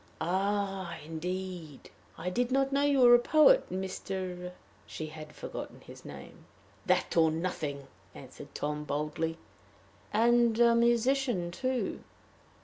[0.19, 0.97] "Ah!
[1.05, 1.91] indeed!
[2.17, 4.51] I did not know you were a poet, Mr."
[4.87, 6.45] She had forgotten his name.
[6.87, 7.85] "That or nothing,"
[8.15, 9.37] answered Tom, boldly.
[10.11, 12.01] "And a musician, too?"